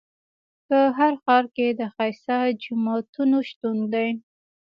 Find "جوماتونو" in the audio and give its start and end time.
2.63-3.37